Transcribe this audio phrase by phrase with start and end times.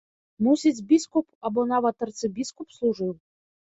[0.47, 3.19] Мусіць, біскуп або нават арцыбіскуп служыў.